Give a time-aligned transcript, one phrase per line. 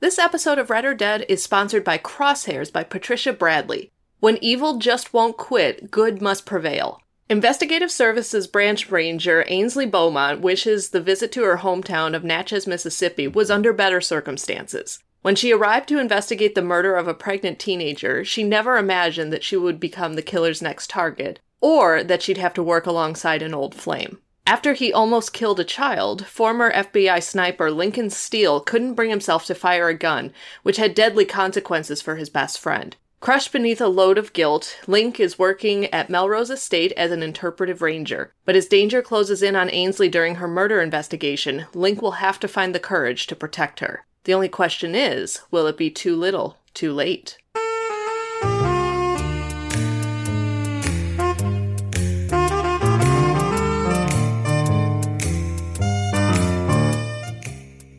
[0.00, 3.92] This episode of Read or Dead is sponsored by Crosshairs by Patricia Bradley.
[4.18, 7.02] When evil just won't quit, good must prevail.
[7.28, 13.28] Investigative Services Branch Ranger Ainsley Beaumont wishes the visit to her hometown of Natchez, Mississippi
[13.28, 15.00] was under better circumstances.
[15.20, 19.44] When she arrived to investigate the murder of a pregnant teenager, she never imagined that
[19.44, 23.52] she would become the killer's next target, or that she'd have to work alongside an
[23.52, 24.16] old flame.
[24.50, 29.54] After he almost killed a child, former FBI sniper Lincoln Steele couldn't bring himself to
[29.54, 30.32] fire a gun,
[30.64, 32.96] which had deadly consequences for his best friend.
[33.20, 37.80] Crushed beneath a load of guilt, Link is working at Melrose Estate as an interpretive
[37.80, 38.32] ranger.
[38.44, 42.48] But as danger closes in on Ainsley during her murder investigation, Link will have to
[42.48, 44.04] find the courage to protect her.
[44.24, 47.38] The only question is will it be too little, too late?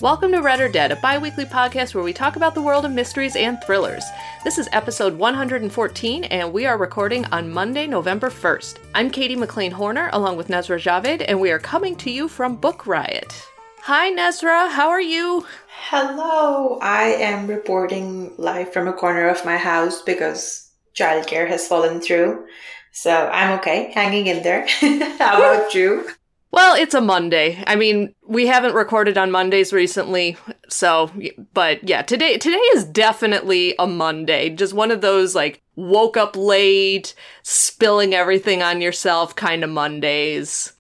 [0.02, 2.86] Welcome to Read or Dead, a bi weekly podcast where we talk about the world
[2.86, 4.04] of mysteries and thrillers.
[4.44, 8.80] This is episode 114, and we are recording on Monday, November 1st.
[8.96, 12.56] I'm Katie McLean Horner, along with Nezra Javed, and we are coming to you from
[12.56, 13.48] Book Riot.
[13.82, 15.46] Hi, Nezra, how are you?
[15.68, 22.02] Hello, I am reporting live from a corner of my house because childcare has fallen
[22.02, 22.48] through.
[22.92, 24.66] So I'm okay, hanging in there.
[25.20, 26.10] how about you?
[26.52, 27.64] Well, it's a Monday.
[27.66, 30.36] I mean, we haven't recorded on Mondays recently,
[30.68, 31.10] so
[31.54, 34.50] but yeah, today today is definitely a Monday.
[34.50, 40.74] Just one of those like woke up late, spilling everything on yourself kind of Mondays.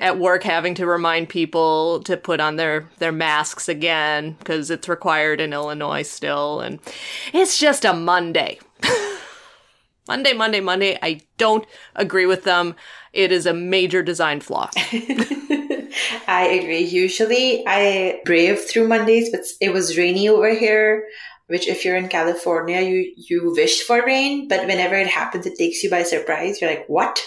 [0.00, 4.88] At work having to remind people to put on their their masks again because it's
[4.88, 6.78] required in Illinois still and
[7.34, 8.60] it's just a Monday.
[10.08, 10.98] Monday, Monday, Monday.
[11.02, 12.74] I don't agree with them.
[13.12, 14.70] It is a major design flaw.
[16.28, 16.80] I agree.
[16.80, 21.06] Usually I brave through Mondays, but it was rainy over here,
[21.46, 25.58] which if you're in California, you, you wish for rain, but whenever it happens, it
[25.58, 26.60] takes you by surprise.
[26.60, 27.24] You're like, what?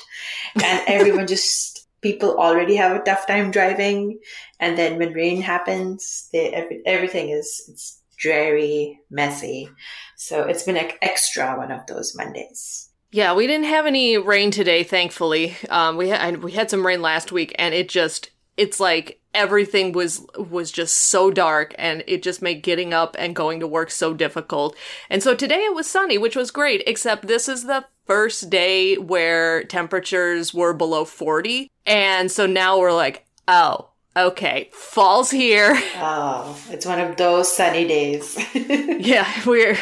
[0.63, 4.19] And everyone just, people already have a tough time driving.
[4.59, 9.69] And then when rain happens, they, every, everything is, it's dreary, messy.
[10.15, 12.89] So it's been an extra one of those Mondays.
[13.11, 15.57] Yeah, we didn't have any rain today, thankfully.
[15.69, 19.93] Um, we had we had some rain last week, and it just it's like everything
[19.93, 23.89] was was just so dark, and it just made getting up and going to work
[23.89, 24.75] so difficult.
[25.09, 26.83] And so today it was sunny, which was great.
[26.85, 32.93] Except this is the first day where temperatures were below forty, and so now we're
[32.93, 35.79] like, oh, okay, fall's here.
[35.95, 38.37] Oh, it's one of those sunny days.
[38.53, 39.77] yeah, we're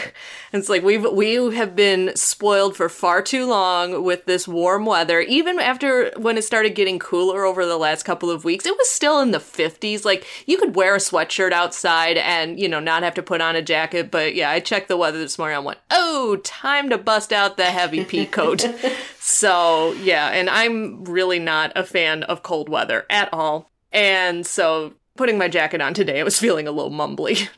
[0.53, 5.19] it's like we've we have been spoiled for far too long with this warm weather.
[5.19, 8.89] Even after when it started getting cooler over the last couple of weeks, it was
[8.89, 10.05] still in the 50s.
[10.05, 13.55] Like you could wear a sweatshirt outside and, you know, not have to put on
[13.55, 15.57] a jacket, but yeah, I checked the weather this morning.
[15.57, 18.65] I went, "Oh, time to bust out the heavy pea coat."
[19.19, 23.69] so, yeah, and I'm really not a fan of cold weather at all.
[23.91, 27.49] And so putting my jacket on today, I was feeling a little mumbly.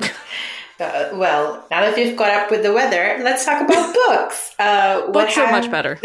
[0.78, 4.54] Uh, well, now that we've caught up with the weather, let's talk about books.
[4.58, 5.98] Uh, books have, are much better.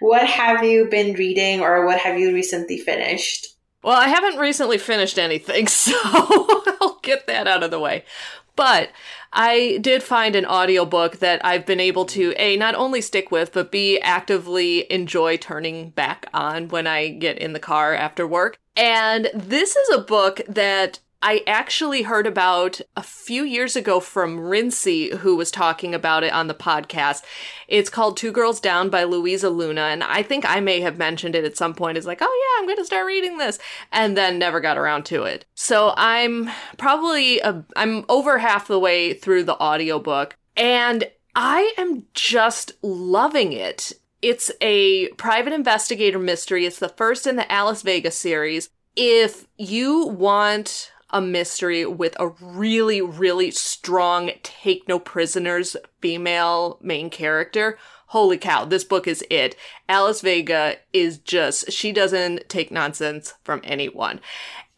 [0.00, 3.56] what have you been reading, or what have you recently finished?
[3.82, 8.04] Well, I haven't recently finished anything, so I'll get that out of the way.
[8.54, 8.90] But
[9.32, 13.52] I did find an audiobook that I've been able to A, not only stick with,
[13.52, 18.58] but B, actively enjoy turning back on when I get in the car after work.
[18.76, 24.40] And this is a book that I actually heard about a few years ago from
[24.40, 27.22] Rincey, who was talking about it on the podcast.
[27.68, 31.34] It's called Two Girls Down by Louisa Luna, and I think I may have mentioned
[31.34, 31.98] it at some point.
[31.98, 32.24] It's like, oh
[32.56, 33.58] yeah, I'm going to start reading this,
[33.92, 35.44] and then never got around to it.
[35.54, 42.72] So I'm probably I'm over half the way through the audiobook, and I am just
[42.82, 43.92] loving it.
[44.22, 46.64] It's a private investigator mystery.
[46.64, 48.70] It's the first in the Alice Vega series.
[48.96, 57.10] If you want a mystery with a really, really strong take no prisoners female main
[57.10, 57.78] character.
[58.08, 59.54] Holy cow, this book is it.
[59.88, 64.20] Alice Vega is just, she doesn't take nonsense from anyone.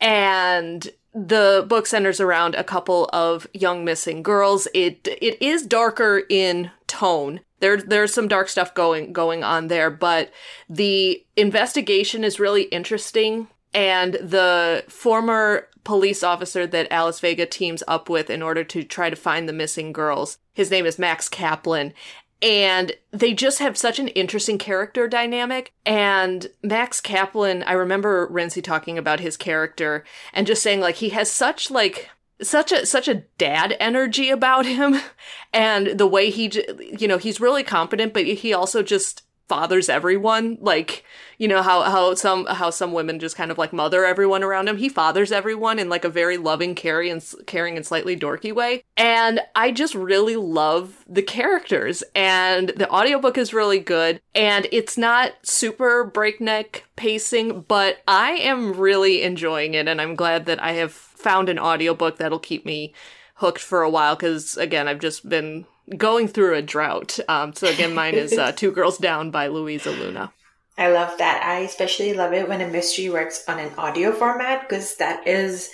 [0.01, 4.67] And the book centers around a couple of young missing girls.
[4.75, 7.41] It it is darker in tone.
[7.61, 10.31] There there's some dark stuff going going on there, but
[10.69, 18.09] the investigation is really interesting and the former police officer that Alice Vega teams up
[18.09, 20.39] with in order to try to find the missing girls.
[20.55, 21.93] His name is Max Kaplan.
[22.41, 25.73] And they just have such an interesting character dynamic.
[25.87, 31.11] And Max Kaplan, I remember Rincey talking about his character and just saying, like, he
[31.11, 35.01] has such, like, such a such a dad energy about him
[35.53, 36.51] and the way he
[36.99, 41.05] you know he's really competent but he also just fathers everyone like
[41.37, 44.67] you know how how some how some women just kind of like mother everyone around
[44.67, 44.79] him.
[44.79, 48.83] He fathers everyone in like a very loving caring and caring and slightly dorky way.
[48.97, 54.23] And i just really love the characters and the audiobook is really good.
[54.35, 60.47] And it's not super breakneck pacing but i am really enjoying it and i'm glad
[60.47, 62.95] that i have found an audiobook that'll keep me
[63.37, 65.67] hooked for a while because again i've just been
[65.97, 67.19] going through a drought.
[67.29, 70.33] Um, so again, mine is uh, Two Girls Down by Louisa Luna.
[70.79, 71.43] I love that.
[71.45, 75.71] I especially love it when a mystery works on an audio format because that is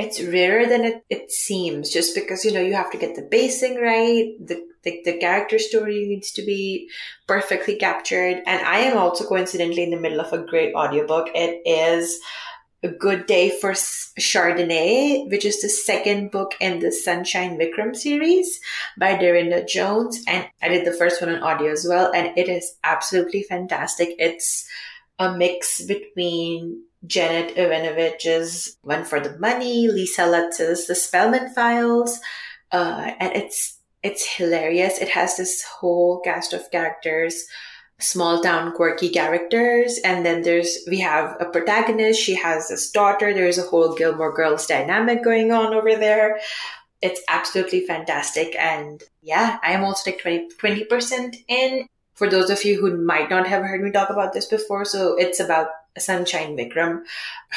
[0.00, 3.28] it's rarer than it, it seems just because you know you have to get the
[3.30, 6.88] basing right the, the the character story needs to be
[7.26, 11.60] perfectly captured and i am also coincidentally in the middle of a great audiobook it
[11.66, 12.18] is
[12.82, 18.60] a Good Day for Chardonnay, which is the second book in the Sunshine Vicram series
[18.98, 20.22] by Darynda Jones.
[20.26, 24.14] And I did the first one on audio as well, and it is absolutely fantastic.
[24.18, 24.66] It's
[25.18, 32.20] a mix between Janet Evanovich's One for the Money, Lisa Lutz's The Spellman Files,
[32.72, 34.98] uh, and it's it's hilarious.
[34.98, 37.46] It has this whole cast of characters
[38.00, 43.32] small town quirky characters and then there's we have a protagonist she has this daughter
[43.34, 46.40] there's a whole gilmore girls dynamic going on over there.
[47.02, 51.86] It's absolutely fantastic and yeah i am also like 20 20% in.
[52.14, 55.14] For those of you who might not have heard me talk about this before so
[55.16, 55.68] it's about
[55.98, 57.02] sunshine vicram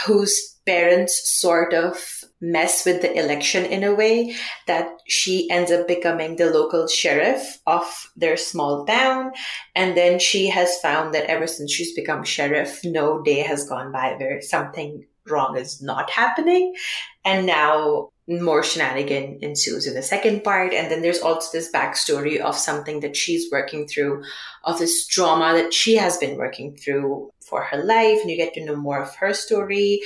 [0.05, 4.35] whose parents sort of mess with the election in a way
[4.67, 9.31] that she ends up becoming the local sheriff of their small town.
[9.75, 13.93] And then she has found that ever since she's become sheriff, no day has gone
[13.93, 16.75] by where something wrong is not happening.
[17.23, 20.73] And now more shenanigan ensues in the second part.
[20.73, 24.23] And then there's also this backstory of something that she's working through,
[24.65, 28.19] of this trauma that she has been working through for her life.
[28.21, 30.01] And you get to know more of her story.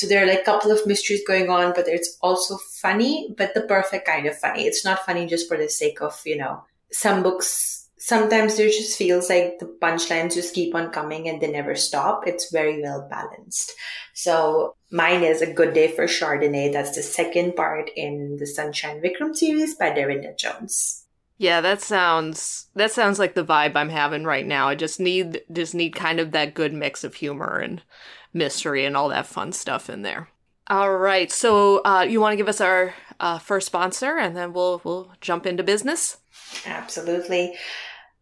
[0.00, 3.52] So there are like a couple of mysteries going on, but it's also funny, but
[3.52, 4.64] the perfect kind of funny.
[4.64, 8.96] It's not funny just for the sake of, you know, some books, sometimes there just
[8.96, 12.26] feels like the punchlines just keep on coming and they never stop.
[12.26, 13.74] It's very well balanced.
[14.14, 16.72] So mine is A Good Day for Chardonnay.
[16.72, 21.04] That's the second part in the Sunshine Vicram series by Darynda Jones.
[21.36, 24.68] Yeah, that sounds that sounds like the vibe I'm having right now.
[24.68, 27.82] I just need just need kind of that good mix of humor and
[28.32, 30.28] mystery and all that fun stuff in there.
[30.66, 34.52] All right, so uh, you want to give us our uh, first sponsor, and then
[34.52, 36.18] we'll we'll jump into business.
[36.64, 37.54] Absolutely.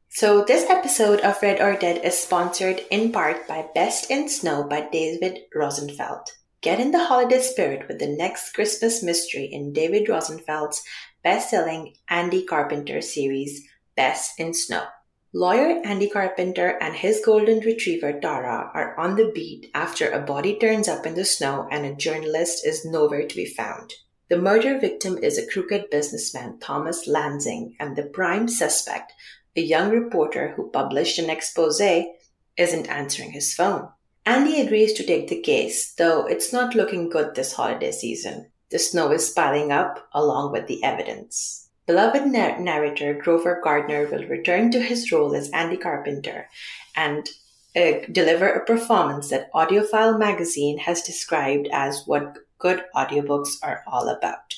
[0.08, 4.64] So this episode of Read or Dead is sponsored in part by Best in Snow
[4.64, 6.32] by David Rosenfelt.
[6.60, 10.82] Get in the holiday spirit with the next Christmas mystery in David Rosenfelt's
[11.22, 13.62] best-selling Andy Carpenter series,
[13.94, 14.84] Best in Snow.
[15.34, 20.58] Lawyer Andy Carpenter and his golden retriever Tara are on the beat after a body
[20.58, 23.92] turns up in the snow and a journalist is nowhere to be found.
[24.30, 29.12] The murder victim is a crooked businessman, Thomas Lansing, and the prime suspect,
[29.54, 31.82] a young reporter who published an expose,
[32.56, 33.88] isn't answering his phone.
[34.24, 38.50] Andy agrees to take the case, though it's not looking good this holiday season.
[38.70, 41.67] The snow is piling up along with the evidence.
[41.88, 46.46] Beloved narrator Grover Gardner will return to his role as Andy Carpenter
[46.94, 47.26] and
[47.74, 54.10] uh, deliver a performance that AudioFile magazine has described as what good audiobooks are all
[54.10, 54.54] about.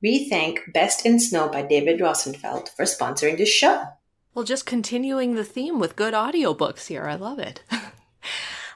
[0.00, 3.84] We thank Best in Snow by David Rosenfelt for sponsoring this show.
[4.32, 7.06] Well, just continuing the theme with good audiobooks here.
[7.06, 7.62] I love it.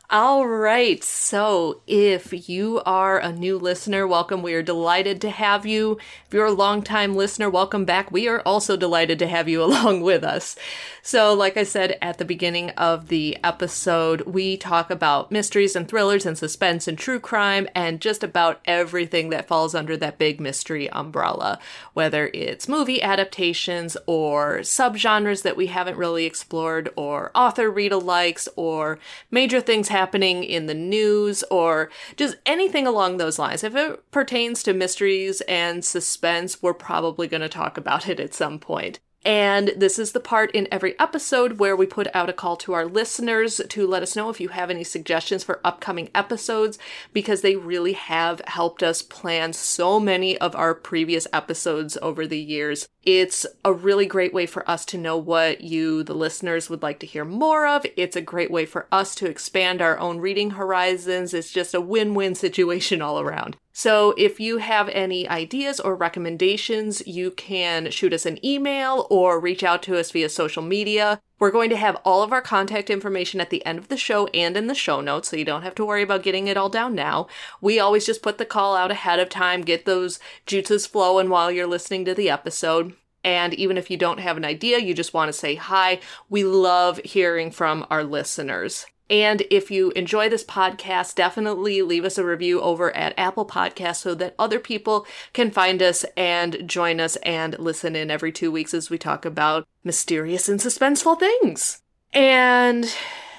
[0.08, 1.02] All right.
[1.02, 4.40] So, if you are a new listener, welcome.
[4.40, 5.98] We are delighted to have you.
[6.28, 8.12] If you're a longtime listener, welcome back.
[8.12, 10.54] We are also delighted to have you along with us.
[11.02, 15.88] So, like I said at the beginning of the episode, we talk about mysteries and
[15.88, 20.40] thrillers and suspense and true crime and just about everything that falls under that big
[20.40, 21.58] mystery umbrella,
[21.94, 28.46] whether it's movie adaptations or subgenres that we haven't really explored or author read alikes
[28.54, 29.00] or
[29.32, 33.64] major things happening in the news or just anything along those lines.
[33.64, 38.34] If it pertains to mysteries and suspense, we're probably going to talk about it at
[38.34, 39.00] some point.
[39.26, 42.74] And this is the part in every episode where we put out a call to
[42.74, 46.78] our listeners to let us know if you have any suggestions for upcoming episodes,
[47.12, 52.38] because they really have helped us plan so many of our previous episodes over the
[52.38, 52.88] years.
[53.02, 57.00] It's a really great way for us to know what you, the listeners, would like
[57.00, 57.84] to hear more of.
[57.96, 61.34] It's a great way for us to expand our own reading horizons.
[61.34, 63.56] It's just a win win situation all around.
[63.78, 69.38] So if you have any ideas or recommendations, you can shoot us an email or
[69.38, 71.20] reach out to us via social media.
[71.38, 74.28] We're going to have all of our contact information at the end of the show
[74.28, 76.70] and in the show notes, so you don't have to worry about getting it all
[76.70, 77.26] down now.
[77.60, 81.52] We always just put the call out ahead of time, get those juices flowing while
[81.52, 82.94] you're listening to the episode.
[83.22, 86.44] And even if you don't have an idea, you just want to say hi, we
[86.44, 88.86] love hearing from our listeners.
[89.08, 94.00] And if you enjoy this podcast, definitely leave us a review over at Apple Podcasts
[94.00, 98.50] so that other people can find us and join us and listen in every two
[98.50, 101.82] weeks as we talk about mysterious and suspenseful things.
[102.12, 102.92] And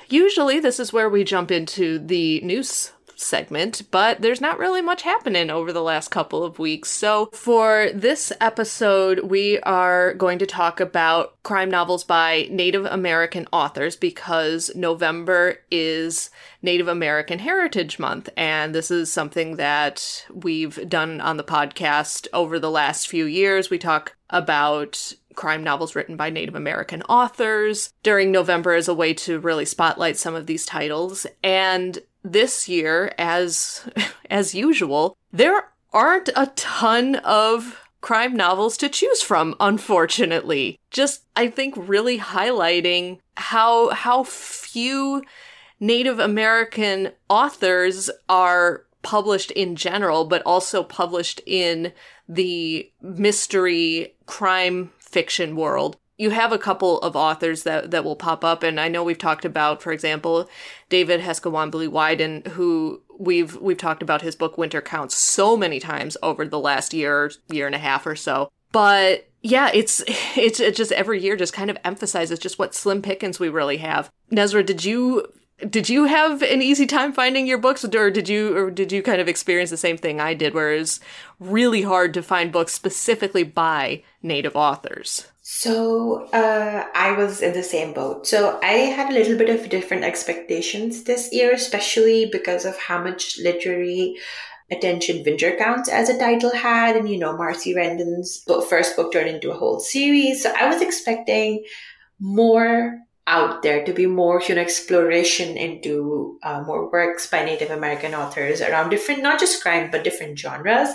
[0.07, 5.01] usually this is where we jump into the news segment, but there's not really much
[5.01, 6.89] happening over the last couple of weeks.
[6.89, 13.47] So, for this episode, we are going to talk about crime novels by Native American
[13.51, 16.29] authors because November is
[16.61, 22.59] Native American Heritage Month, and this is something that we've done on the podcast over
[22.59, 23.69] the last few years.
[23.69, 29.13] We talk about crime novels written by Native American authors during November as a way
[29.13, 31.25] to really spotlight some of these titles.
[31.43, 31.99] And
[32.31, 33.87] this year, as
[34.29, 40.79] as usual, there aren't a ton of crime novels to choose from, unfortunately.
[40.91, 45.23] Just I think really highlighting how how few
[45.79, 51.93] Native American authors are published in general, but also published in
[52.27, 58.43] the mystery crime fiction world you have a couple of authors that, that will pop
[58.43, 60.49] up, and I know we've talked about, for example,
[60.89, 65.79] David Heska Wanbli Weiden, who we've we've talked about his book Winter Counts so many
[65.79, 68.51] times over the last year, year and a half or so.
[68.71, 70.03] But yeah, it's
[70.35, 73.77] it's it just every year just kind of emphasizes just what slim pickings we really
[73.77, 74.11] have.
[74.31, 75.27] Nezra, did you
[75.69, 79.01] did you have an easy time finding your books or did you or did you
[79.01, 80.99] kind of experience the same thing I did where it's
[81.39, 85.27] really hard to find books specifically by native authors?
[85.49, 88.27] So uh, I was in the same boat.
[88.27, 93.01] So I had a little bit of different expectations this year, especially because of how
[93.01, 94.17] much literary
[94.69, 96.97] attention Winter Counts as a title had.
[96.97, 100.43] And, you know, Marcie Rendon's first book turned into a whole series.
[100.43, 101.63] So I was expecting
[102.19, 107.69] more out there to be more you know exploration into uh, more works by native
[107.69, 110.89] american authors around different not just crime but different genres.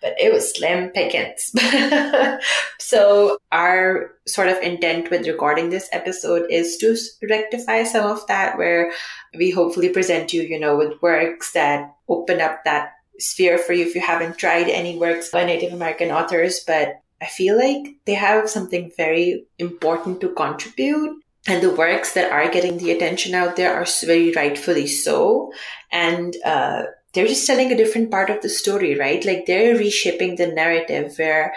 [0.00, 1.52] But it was slim pickings.
[2.78, 6.96] So our sort of intent with recording this episode is to
[7.28, 8.92] rectify some of that where
[9.36, 13.84] we hopefully present you you know with works that open up that sphere for you
[13.84, 16.60] if you haven't tried any works by native american authors.
[16.66, 22.30] But I feel like they have something very important to contribute and the works that
[22.30, 25.50] are getting the attention out there are very rightfully so.
[25.90, 26.82] And uh,
[27.14, 29.24] they're just telling a different part of the story right?
[29.24, 31.54] Like they're reshaping the narrative where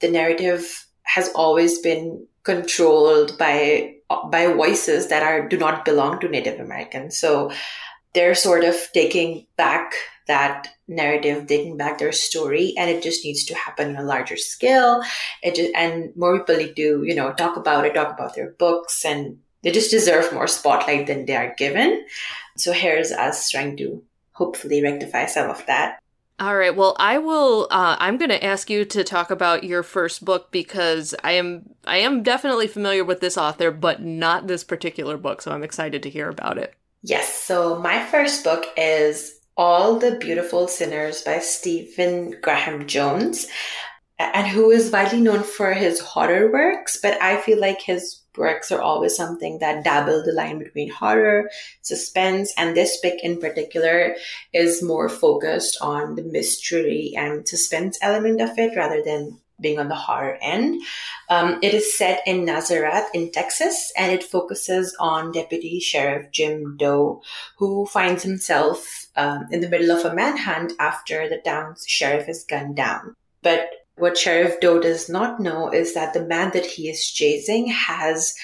[0.00, 3.94] the narrative has always been controlled by
[4.30, 7.16] by voices that are do not belong to native americans.
[7.16, 7.50] So
[8.12, 9.94] they're sort of taking back
[10.26, 14.36] that narrative, taking back their story, and it just needs to happen on a larger
[14.36, 15.02] scale.
[15.42, 18.50] It just, and more people need to, you know, talk about it, talk about their
[18.52, 22.06] books, and they just deserve more spotlight than they are given.
[22.56, 24.02] So here's us trying to
[24.32, 25.98] hopefully rectify some of that.
[26.40, 26.74] All right.
[26.74, 27.68] Well, I will.
[27.70, 31.70] Uh, I'm going to ask you to talk about your first book because I am
[31.84, 35.42] I am definitely familiar with this author, but not this particular book.
[35.42, 36.74] So I'm excited to hear about it.
[37.02, 37.32] Yes.
[37.32, 43.46] So my first book is all the Beautiful Sinners by Stephen Graham Jones,
[44.18, 48.72] and who is widely known for his horror works, but I feel like his works
[48.72, 51.50] are always something that dabble the line between horror,
[51.82, 54.16] suspense, and this pick in particular
[54.52, 59.88] is more focused on the mystery and suspense element of it rather than being on
[59.88, 60.82] the horror end.
[61.30, 66.76] Um, it is set in Nazareth in Texas and it focuses on Deputy Sheriff Jim
[66.76, 67.22] Doe,
[67.58, 72.44] who finds himself um, in the middle of a manhunt after the town's sheriff is
[72.44, 73.14] gunned down.
[73.42, 77.68] But what Sheriff Doe does not know is that the man that he is chasing
[77.68, 78.34] has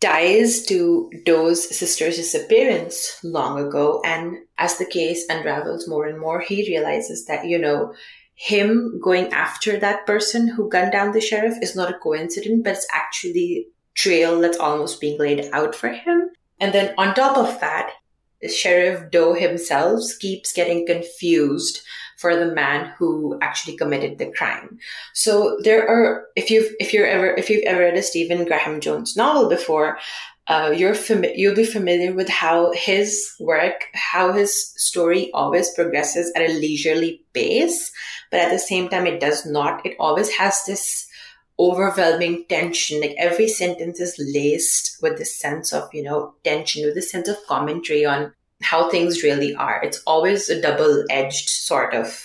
[0.00, 4.02] ties to Doe's sister's disappearance long ago.
[4.04, 7.94] And as the case unravels more and more, he realizes that, you know,
[8.34, 12.74] him going after that person who gunned down the sheriff is not a coincidence, but
[12.74, 16.30] it's actually trail that's almost being laid out for him.
[16.60, 17.90] And then on top of that,
[18.46, 21.82] Sheriff Doe himself keeps getting confused
[22.16, 24.78] for the man who actually committed the crime.
[25.14, 28.80] So there are, if you've, if you're ever, if you've ever read a Stephen Graham
[28.80, 29.98] Jones novel before,
[30.48, 36.32] uh, you're fami- you'll be familiar with how his work, how his story always progresses
[36.34, 37.92] at a leisurely pace,
[38.30, 39.84] but at the same time, it does not.
[39.84, 41.06] It always has this
[41.58, 43.00] overwhelming tension.
[43.00, 47.28] Like every sentence is laced with this sense of, you know, tension, with this sense
[47.28, 49.82] of commentary on how things really are.
[49.82, 52.20] It's always a double edged sort of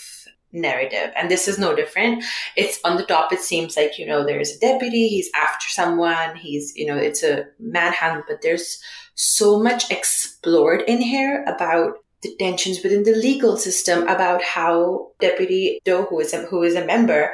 [0.51, 1.11] narrative.
[1.15, 2.23] And this is no different.
[2.55, 6.35] It's on the top, it seems like, you know, there's a deputy, he's after someone,
[6.35, 8.81] he's, you know, it's a manhunt, but there's
[9.15, 15.79] so much explored in here about the tensions within the legal system, about how Deputy
[15.83, 17.33] Doe, who is a, who is a member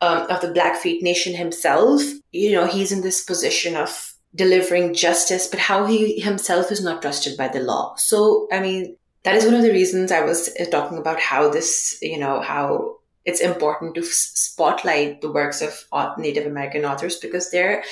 [0.00, 2.02] um, of the Blackfeet Nation himself,
[2.32, 7.02] you know, he's in this position of delivering justice, but how he himself is not
[7.02, 7.94] trusted by the law.
[7.96, 11.50] So, I mean, that is one of the reasons I was uh, talking about how
[11.50, 15.84] this, you know, how it's important to spotlight the works of
[16.18, 17.84] Native American authors because they're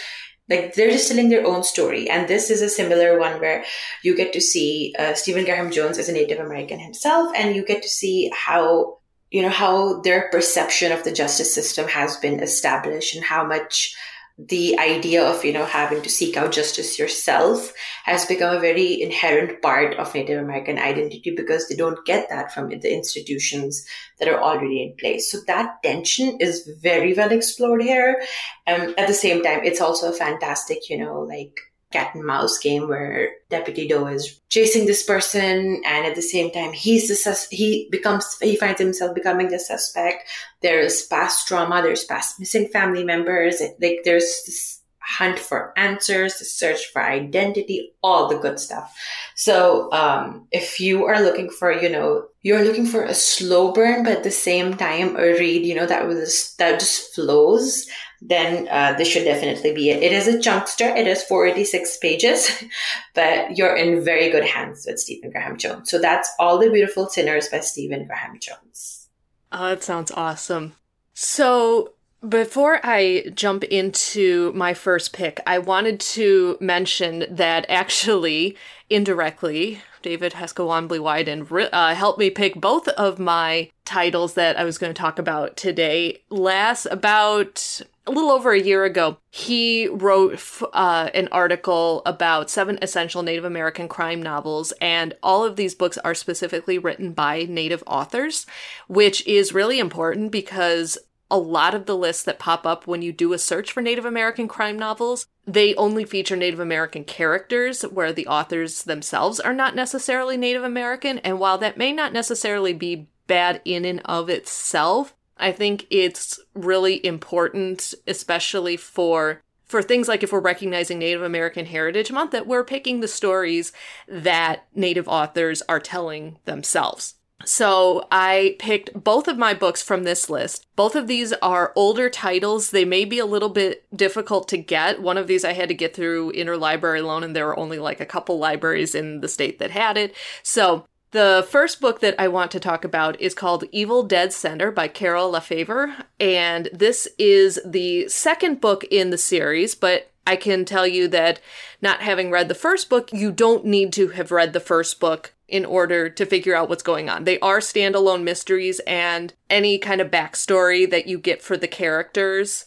[0.48, 3.64] like they're just telling their own story and this is a similar one where
[4.02, 7.64] you get to see uh, stephen graham jones as a native american himself and you
[7.64, 8.98] get to see how
[9.30, 13.94] you know how their perception of the justice system has been established and how much
[14.38, 17.72] the idea of you know having to seek out justice yourself
[18.04, 22.52] has become a very inherent part of native american identity because they don't get that
[22.54, 23.84] from the institutions
[24.18, 25.30] that are already in place.
[25.30, 28.20] So that tension is very well explored here.
[28.66, 31.58] And at the same time it's also a fantastic you know like
[31.90, 36.50] cat and mouse game where Deputy Doe is chasing this person, and at the same
[36.50, 40.28] time, he's the sus- he becomes he finds himself becoming the suspect.
[40.62, 41.82] There is past trauma.
[41.82, 43.62] There's past missing family members.
[43.80, 44.78] Like there's this
[45.08, 48.94] hunt for answers, the search for identity, all the good stuff.
[49.34, 54.04] So, um, if you are looking for, you know, you're looking for a slow burn,
[54.04, 57.86] but at the same time, a read, you know, that was, that just flows,
[58.20, 60.02] then, uh, this should definitely be it.
[60.02, 60.86] It is a chunkster.
[60.88, 62.64] It is 486 pages,
[63.14, 65.90] but you're in very good hands with Stephen Graham Jones.
[65.90, 69.08] So that's All the Beautiful Sinners by Stephen Graham Jones.
[69.52, 70.74] Oh, that sounds awesome.
[71.14, 71.94] So,
[72.28, 78.56] before I jump into my first pick, I wanted to mention that actually,
[78.90, 84.64] indirectly, David Heska Wanbli Weiden uh, helped me pick both of my titles that I
[84.64, 86.22] was going to talk about today.
[86.30, 90.40] Last about a little over a year ago, he wrote
[90.72, 95.98] uh, an article about seven essential Native American crime novels, and all of these books
[95.98, 98.46] are specifically written by Native authors,
[98.88, 100.96] which is really important because
[101.30, 104.06] a lot of the lists that pop up when you do a search for Native
[104.06, 109.74] American crime novels, they only feature Native American characters where the authors themselves are not
[109.74, 111.18] necessarily Native American.
[111.18, 116.40] And while that may not necessarily be bad in and of itself, I think it's
[116.54, 122.46] really important, especially for for things like if we're recognizing Native American Heritage Month, that
[122.46, 123.70] we're picking the stories
[124.08, 127.16] that Native authors are telling themselves.
[127.44, 130.66] So I picked both of my books from this list.
[130.74, 132.70] Both of these are older titles.
[132.70, 135.00] They may be a little bit difficult to get.
[135.00, 138.00] One of these I had to get through interlibrary loan, and there were only like
[138.00, 140.14] a couple libraries in the state that had it.
[140.42, 144.70] So the first book that I want to talk about is called Evil Dead Center
[144.70, 150.66] by Carole LaFavor, and this is the second book in the series, but I can
[150.66, 151.40] tell you that
[151.80, 155.34] not having read the first book, you don't need to have read the first book
[155.48, 157.24] in order to figure out what's going on.
[157.24, 162.66] They are standalone mysteries, and any kind of backstory that you get for the characters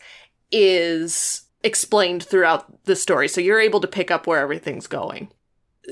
[0.52, 3.28] is explained throughout the story.
[3.28, 5.32] So you're able to pick up where everything's going.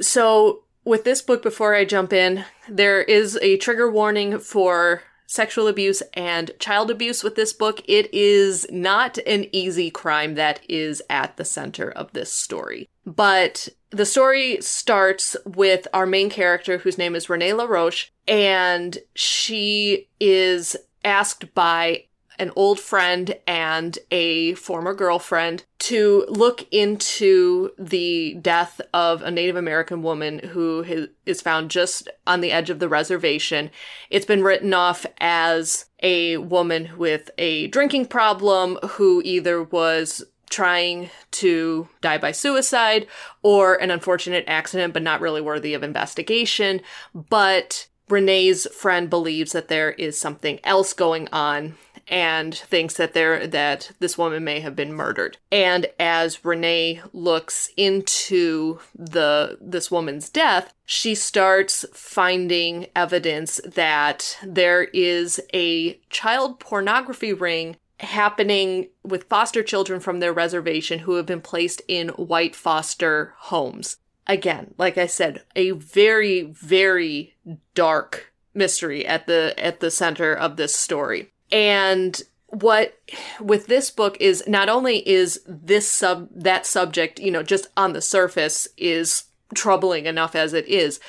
[0.01, 5.67] So, with this book, before I jump in, there is a trigger warning for sexual
[5.67, 7.81] abuse and child abuse with this book.
[7.87, 12.89] It is not an easy crime that is at the center of this story.
[13.05, 20.07] But the story starts with our main character, whose name is Renee LaRoche, and she
[20.19, 22.05] is asked by
[22.39, 29.55] an old friend and a former girlfriend to look into the death of a Native
[29.55, 30.85] American woman who
[31.25, 33.71] is found just on the edge of the reservation.
[34.11, 41.09] It's been written off as a woman with a drinking problem who either was trying
[41.31, 43.07] to die by suicide
[43.41, 46.81] or an unfortunate accident, but not really worthy of investigation.
[47.15, 51.77] But Renee's friend believes that there is something else going on
[52.09, 55.37] and thinks that there that this woman may have been murdered.
[55.51, 64.83] And as Renee looks into the this woman's death, she starts finding evidence that there
[64.85, 71.41] is a child pornography ring happening with foster children from their reservation who have been
[71.41, 73.97] placed in white foster homes.
[74.25, 77.35] Again, like I said, a very, very
[77.73, 81.31] dark mystery at the at the center of this story.
[81.51, 82.97] And what
[83.39, 87.93] with this book is not only is this sub that subject, you know, just on
[87.93, 90.99] the surface is troubling enough as it is,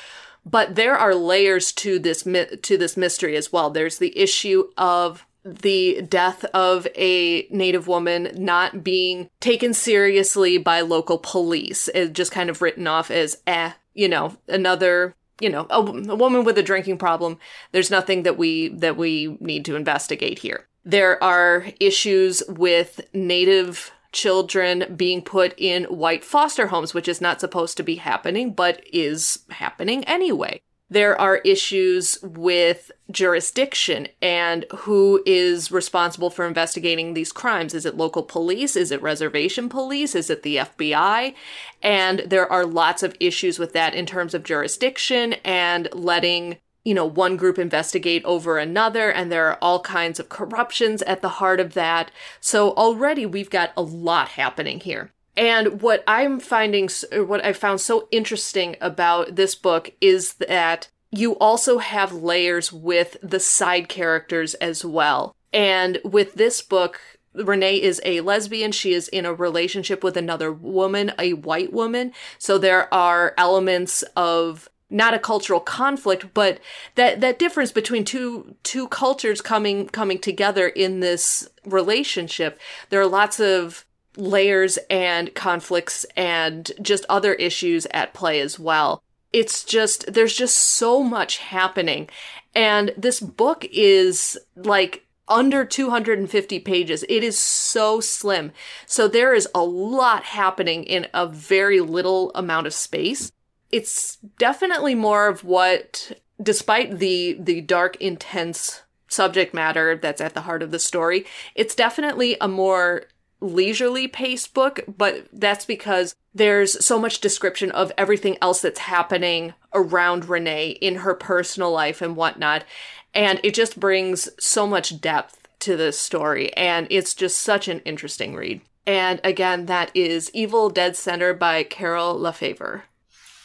[0.45, 3.71] but there are layers to this to this mystery as well.
[3.71, 10.83] There's the issue of the death of a native woman not being taken seriously by
[10.83, 11.89] local police.
[11.95, 16.17] It's just kind of written off as eh, you know, another you know, a, a
[16.17, 17.39] woman with a drinking problem.
[17.73, 20.67] There's nothing that we that we need to investigate here.
[20.85, 27.41] There are issues with native children being put in white foster homes, which is not
[27.41, 30.63] supposed to be happening, but is happening anyway.
[30.91, 37.75] There are issues with jurisdiction and who is responsible for investigating these crimes.
[37.75, 38.75] Is it local police?
[38.75, 40.17] Is it reservation police?
[40.17, 41.35] Is it the FBI?
[41.81, 46.95] And there are lots of issues with that in terms of jurisdiction and letting you
[46.95, 51.29] know, one group investigate over another, and there are all kinds of corruptions at the
[51.29, 52.11] heart of that.
[52.41, 55.13] So already we've got a lot happening here.
[55.37, 61.37] And what I'm finding, what I found so interesting about this book is that you
[61.39, 65.35] also have layers with the side characters as well.
[65.53, 67.01] And with this book,
[67.35, 68.73] Renee is a lesbian.
[68.73, 72.13] She is in a relationship with another woman, a white woman.
[72.39, 76.59] So there are elements of not a cultural conflict, but
[76.97, 82.59] that that difference between two two cultures coming coming together in this relationship.
[82.89, 83.85] There are lots of
[84.17, 89.03] layers and conflicts and just other issues at play as well.
[89.33, 92.09] It's just there's just so much happening.
[92.55, 97.05] And this book is like under 250 pages.
[97.09, 98.51] It is so slim.
[98.87, 103.31] So there is a lot happening in a very little amount of space
[103.71, 110.43] it's definitely more of what despite the the dark intense subject matter that's at the
[110.43, 113.05] heart of the story it's definitely a more
[113.41, 119.55] leisurely paced book but that's because there's so much description of everything else that's happening
[119.75, 122.65] around renee in her personal life and whatnot.
[123.13, 126.55] And it just brings so much depth to this story.
[126.57, 128.61] And it's just such an interesting read.
[128.87, 132.83] And again that is evil dead center by carole lafavor.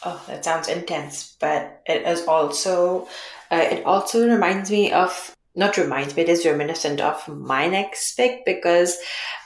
[0.08, 3.08] Oh, that sounds intense, but it is also
[3.52, 8.16] uh, it also reminds me of not reminds me, it is reminiscent of my next
[8.16, 8.98] pick because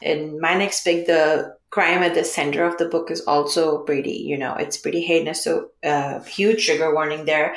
[0.01, 4.13] in my next pick, the crime at the center of the book is also pretty,
[4.13, 5.43] you know, it's pretty heinous.
[5.43, 7.55] So, uh, huge trigger warning there.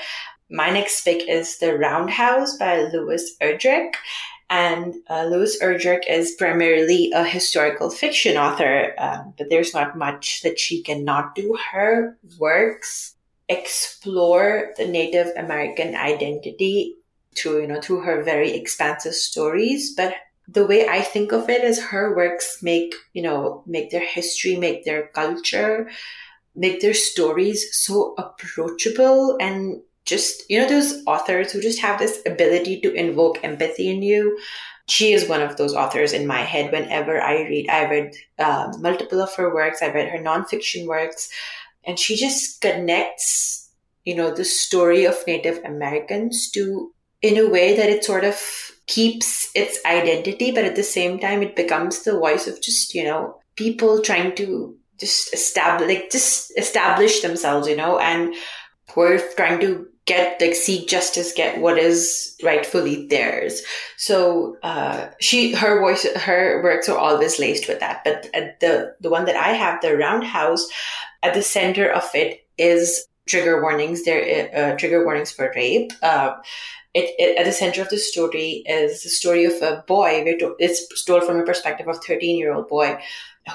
[0.50, 3.94] My next pick is The Roundhouse by Louise Erdrich.
[4.50, 10.42] And uh, Louise Erdrich is primarily a historical fiction author, um, but there's not much
[10.42, 11.56] that she cannot do.
[11.72, 13.14] Her works
[13.48, 16.96] explore the Native American identity
[17.36, 19.94] through, you know, through her very expansive stories.
[19.94, 20.14] But
[20.48, 24.56] the way I think of it is her works make, you know, make their history,
[24.56, 25.90] make their culture,
[26.54, 32.20] make their stories so approachable and just you know those authors who just have this
[32.26, 34.38] ability to invoke empathy in you.
[34.86, 37.70] She is one of those authors in my head whenever i read.
[37.70, 39.80] I read uh, multiple of her works.
[39.80, 41.30] I read her nonfiction works.
[41.84, 43.62] And she just connects
[44.04, 48.36] you know the story of native americans to in a way that it sort of
[48.86, 53.04] keeps its identity but at the same time it becomes the voice of just you
[53.04, 58.34] know people trying to just establish just establish themselves you know and
[58.96, 63.62] we're trying to get like seek justice get what is rightfully theirs.
[63.96, 68.28] So uh she her voice her works are always laced with that but
[68.60, 70.68] the the one that i have the roundhouse
[71.22, 74.04] at the center of it is trigger warnings.
[74.04, 76.34] There uh, trigger warnings for rape uh,
[76.94, 80.24] it, it, at the center of the story is the story of a boy.
[80.58, 83.02] It's told from a perspective of 13 year old boy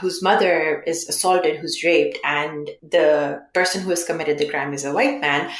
[0.01, 4.85] whose mother is assaulted who's raped and the person who has committed the crime is
[4.85, 5.51] a white man.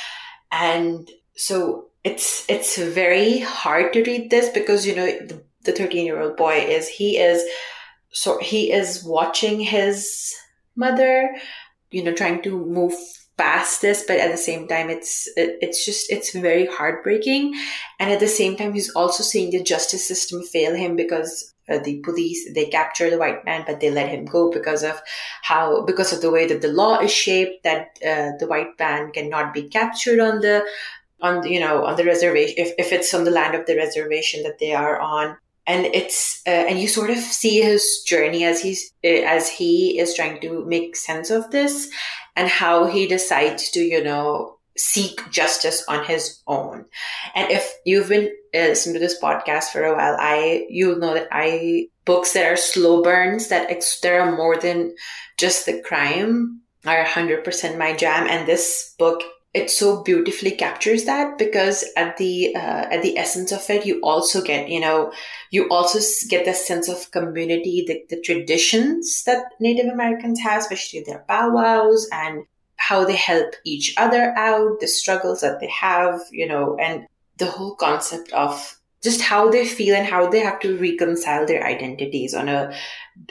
[0.52, 5.06] And so it's it's very hard to read this because you know
[5.64, 7.44] the 13 year old boy is he is
[8.12, 10.34] so he is watching his
[10.76, 11.36] mother
[11.92, 12.94] you know trying to move
[13.38, 17.54] past this but at the same time it's it, it's just it's very heartbreaking.
[18.00, 21.80] And at the same time he's also seeing the justice system fail him because uh,
[21.80, 25.02] the police they capture the white man but they let him go because of
[25.44, 29.12] how because of the way that the law is shaped that uh, the white man
[29.12, 30.66] cannot be captured on the
[31.22, 33.76] on the, you know on the reservation if, if it's on the land of the
[33.76, 35.36] reservation that they are on
[35.68, 40.00] and it's uh, and you sort of see his journey as he's uh, as he
[40.00, 41.90] is trying to make sense of this
[42.36, 46.86] and how he decides to you know seek justice on his own.
[47.34, 51.14] And if you've been uh, listening to this podcast for a while i you'll know
[51.14, 54.96] that i books that are slow burns that ex- there are more than
[55.38, 58.28] just the crime are 100% my jam.
[58.28, 59.24] And this book
[59.58, 64.00] it so beautifully captures that because at the uh, at the essence of it you
[64.02, 65.12] also get you know
[65.52, 71.02] you also get the sense of community the, the traditions that native americans have especially
[71.02, 72.46] their powwows and
[72.78, 77.48] how they help each other out the struggles that they have you know and the
[77.48, 82.34] whole concept of just how they feel and how they have to reconcile their identities
[82.34, 82.74] on a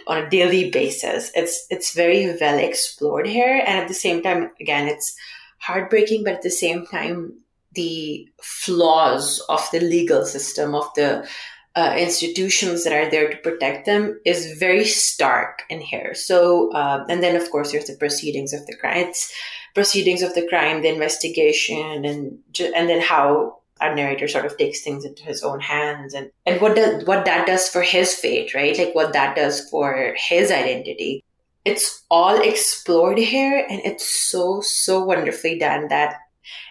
[0.06, 1.32] on a daily basis.
[1.34, 5.16] It's it's very well explored here and at the same time again it's
[5.58, 7.34] heartbreaking, but at the same time,
[7.72, 11.28] the flaws of the legal system, of the
[11.76, 16.14] uh, institutions that are there to protect them is very stark in here.
[16.14, 19.08] So, uh, and then of course there's the proceedings of the crime.
[19.08, 19.32] It's
[19.74, 22.38] proceedings of the crime, the investigation, and
[22.74, 26.62] and then how our narrator sort of takes things into his own hands, and and
[26.62, 28.78] what does what that does for his fate, right?
[28.78, 31.22] Like what that does for his identity
[31.66, 36.14] it's all explored here and it's so so wonderfully done that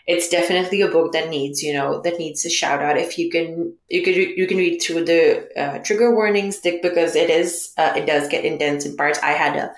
[0.07, 2.97] it's definitely a book that needs you know that needs a shout out.
[2.97, 7.15] If you can you can you can read through the uh, trigger warnings stick because
[7.15, 9.19] it is uh, it does get intense in parts.
[9.21, 9.73] I had a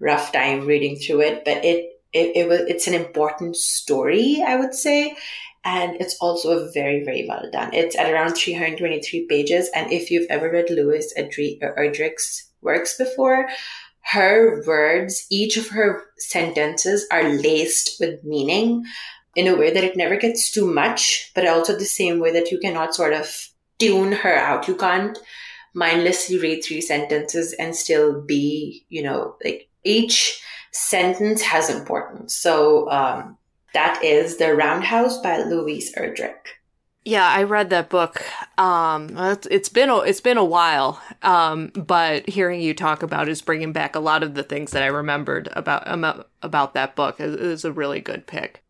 [0.00, 4.56] rough time reading through it but it it, it was it's an important story i
[4.56, 5.16] would say
[5.64, 7.72] and it's also very very well done.
[7.72, 13.46] It's at around 323 pages and if you've ever read louise erdrich's works before
[14.04, 18.84] her words, each of her sentences are laced with meaning
[19.34, 22.50] in a way that it never gets too much, but also the same way that
[22.50, 24.68] you cannot sort of tune her out.
[24.68, 25.18] You can't
[25.74, 30.40] mindlessly read three sentences and still be, you know, like each
[30.72, 32.36] sentence has importance.
[32.36, 33.36] So um,
[33.72, 36.34] that is The Roundhouse by Louise Erdrich.
[37.04, 38.24] Yeah, I read that book.
[38.56, 43.42] Um, it's been a, it's been a while, um, but hearing you talk about is
[43.42, 45.82] bringing back a lot of the things that I remembered about
[46.42, 47.20] about, that book.
[47.20, 48.62] It is a really good pick.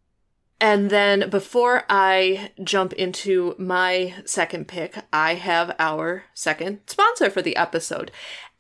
[0.61, 7.43] And then before I jump into my second pick, I have our second sponsor for
[7.43, 8.11] the episode,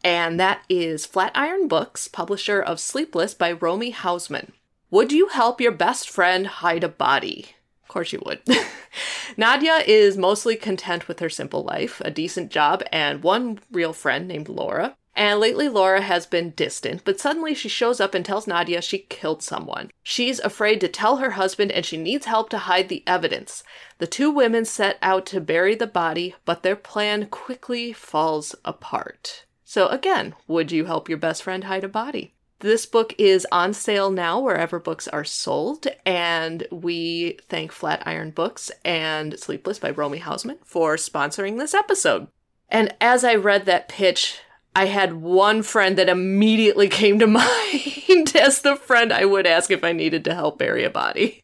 [0.04, 4.52] and that is Flatiron Books, publisher of Sleepless by Romy Hausmann.
[4.90, 7.56] Would you help your best friend hide a body?
[7.94, 8.40] Course you would.
[9.36, 14.26] Nadia is mostly content with her simple life, a decent job, and one real friend
[14.26, 14.96] named Laura.
[15.14, 18.98] And lately, Laura has been distant, but suddenly she shows up and tells Nadia she
[18.98, 19.92] killed someone.
[20.02, 23.62] She's afraid to tell her husband and she needs help to hide the evidence.
[23.98, 29.44] The two women set out to bury the body, but their plan quickly falls apart.
[29.62, 32.34] So, again, would you help your best friend hide a body?
[32.64, 38.70] This book is on sale now wherever books are sold, and we thank Flatiron Books
[38.86, 42.26] and Sleepless by Romy Hausmann for sponsoring this episode.
[42.70, 44.38] And as I read that pitch,
[44.74, 49.70] I had one friend that immediately came to mind as the friend I would ask
[49.70, 51.42] if I needed to help bury a body.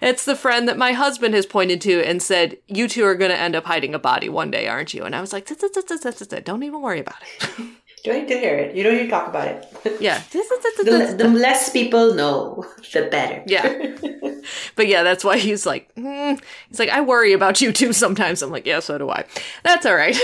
[0.00, 3.30] It's the friend that my husband has pointed to and said, You two are going
[3.30, 5.04] to end up hiding a body one day, aren't you?
[5.04, 7.66] And I was like, Don't even worry about it.
[8.04, 8.74] You don't need to hear it.
[8.74, 9.68] You don't need to talk about it.
[10.00, 10.20] Yeah.
[10.32, 13.42] the, the less people know, the better.
[13.46, 13.96] Yeah.
[14.74, 16.40] But yeah, that's why he's like, mm.
[16.68, 18.42] he's like, I worry about you too sometimes.
[18.42, 19.24] I'm like, yeah, so do I.
[19.62, 20.18] That's all right.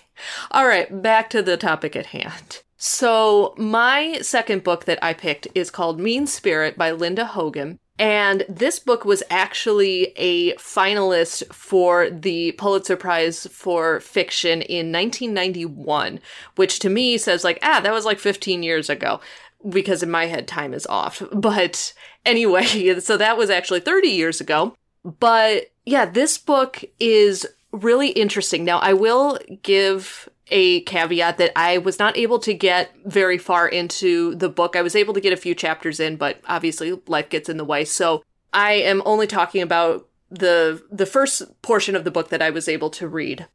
[0.50, 2.62] all right, back to the topic at hand.
[2.76, 7.78] So, my second book that I picked is called Mean Spirit by Linda Hogan.
[7.98, 16.20] And this book was actually a finalist for the Pulitzer Prize for Fiction in 1991,
[16.56, 19.20] which to me says, like, ah, that was like 15 years ago,
[19.68, 21.22] because in my head, time is off.
[21.32, 21.92] But
[22.24, 24.74] anyway, so that was actually 30 years ago.
[25.04, 28.64] But yeah, this book is really interesting.
[28.64, 33.66] Now, I will give a caveat that I was not able to get very far
[33.66, 34.76] into the book.
[34.76, 37.64] I was able to get a few chapters in, but obviously life gets in the
[37.64, 37.84] way.
[37.84, 42.50] So I am only talking about the the first portion of the book that I
[42.50, 43.46] was able to read.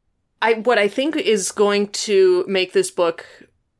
[0.41, 3.25] I what I think is going to make this book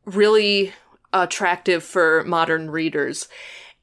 [0.05, 0.73] really
[1.11, 3.27] attractive for modern readers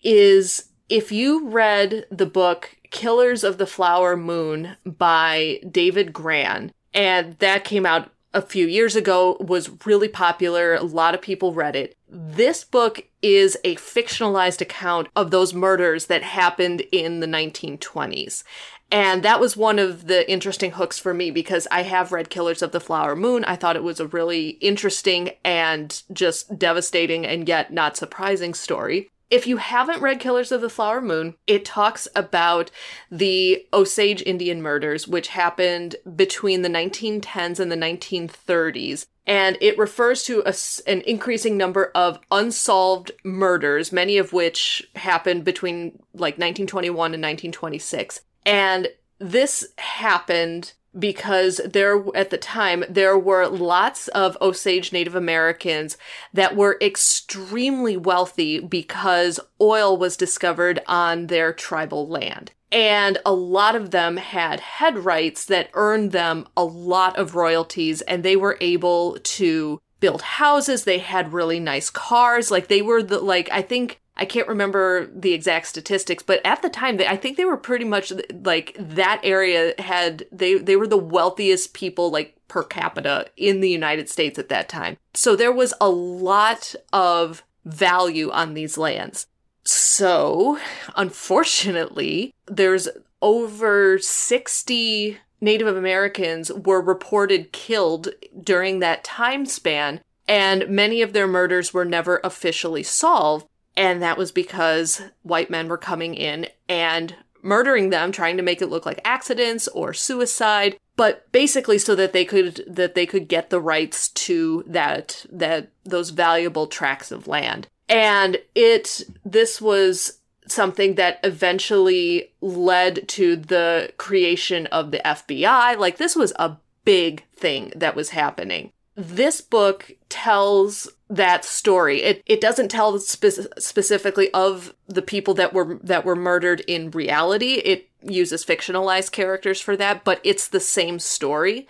[0.02, 7.36] is if you read the book Killers of the Flower Moon by David Grann, and
[7.38, 10.74] that came out a few years ago was really popular.
[10.74, 11.96] A lot of people read it.
[12.08, 18.42] This book is a fictionalized account of those murders that happened in the 1920s.
[18.90, 22.62] And that was one of the interesting hooks for me because I have read Killers
[22.62, 23.44] of the Flower Moon.
[23.44, 29.10] I thought it was a really interesting and just devastating and yet not surprising story.
[29.34, 32.70] If you haven't read Killers of the Flower Moon, it talks about
[33.10, 39.06] the Osage Indian murders, which happened between the 1910s and the 1930s.
[39.26, 40.54] And it refers to a,
[40.88, 48.20] an increasing number of unsolved murders, many of which happened between like 1921 and 1926.
[48.46, 48.86] And
[49.18, 55.96] this happened because there at the time there were lots of Osage Native Americans
[56.32, 62.52] that were extremely wealthy because oil was discovered on their tribal land.
[62.70, 68.00] And a lot of them had head rights that earned them a lot of royalties
[68.02, 70.84] and they were able to build houses.
[70.84, 72.50] They had really nice cars.
[72.50, 76.62] Like they were the, like, I think I can't remember the exact statistics, but at
[76.62, 78.12] the time, they, I think they were pretty much
[78.44, 83.70] like that area had they they were the wealthiest people like per capita in the
[83.70, 84.96] United States at that time.
[85.14, 89.26] So there was a lot of value on these lands.
[89.64, 90.58] So,
[90.94, 92.88] unfortunately, there's
[93.22, 98.08] over 60 Native Americans were reported killed
[98.42, 103.46] during that time span, and many of their murders were never officially solved
[103.76, 108.62] and that was because white men were coming in and murdering them, trying to make
[108.62, 113.28] it look like accidents or suicide, but basically so that they could that they could
[113.28, 117.68] get the rights to that that those valuable tracts of land.
[117.88, 125.78] And it this was something that eventually led to the creation of the FBI.
[125.78, 132.02] Like this was a big thing that was happening this book tells that story.
[132.02, 136.90] It it doesn't tell spe- specifically of the people that were that were murdered in
[136.90, 137.54] reality.
[137.54, 141.66] It uses fictionalized characters for that, but it's the same story.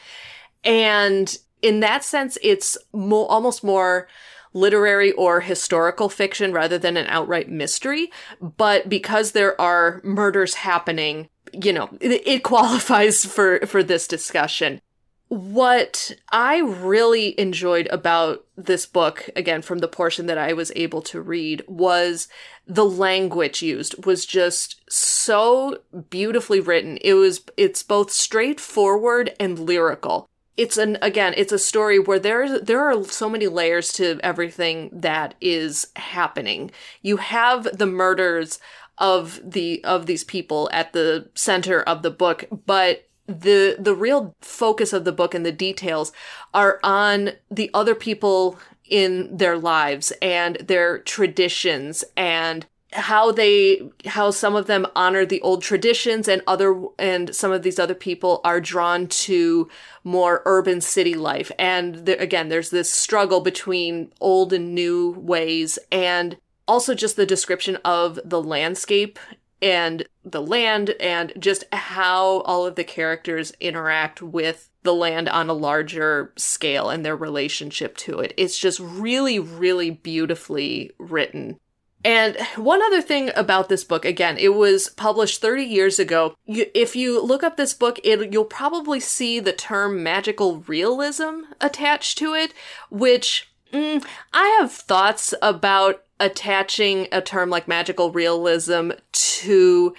[0.63, 4.09] And in that sense, it's mo- almost more
[4.53, 8.11] literary or historical fiction rather than an outright mystery.
[8.41, 14.81] But because there are murders happening, you know, it, it qualifies for for this discussion
[15.29, 21.03] what I really enjoyed about this book, again, from the portion that I was able
[21.03, 22.29] to read, was
[22.67, 25.79] the language used was just so
[26.11, 26.99] beautifully written.
[27.01, 30.29] It was, it's both straightforward and lyrical.
[30.57, 34.89] It's an, again, it's a story where there, there are so many layers to everything
[34.93, 36.71] that is happening.
[37.03, 38.61] You have the murders
[38.99, 44.35] of the, of these people at the center of the book, but the the real
[44.41, 46.13] focus of the book and the details
[46.53, 48.59] are on the other people
[48.89, 55.41] in their lives and their traditions and how they how some of them honor the
[55.41, 59.69] old traditions and other and some of these other people are drawn to
[60.05, 61.51] more urban city life.
[61.59, 66.37] And there, again there's this struggle between old and new ways and
[66.69, 69.19] also just the description of the landscape
[69.65, 75.49] and the land and just how all of the characters interact with the land on
[75.49, 78.35] a larger scale and their relationship to it.
[78.37, 81.59] It's just really, really beautifully written.
[82.05, 86.35] And one other thing about this book, again, it was published 30 years ago.
[86.45, 91.45] You, if you look up this book, it, you'll probably see the term magical realism
[91.63, 92.53] attached to it,
[92.91, 99.95] which mm, I have thoughts about attaching a term like magical realism to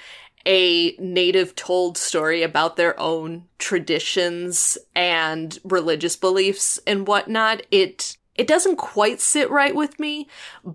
[0.46, 8.48] a native told story about their own traditions and religious beliefs and whatnot, it it
[8.48, 10.28] doesn't quite sit right with me,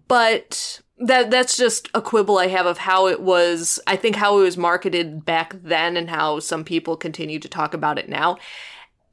[0.08, 4.38] but that that's just a quibble I have of how it was I think how
[4.38, 8.38] it was marketed back then and how some people continue to talk about it now.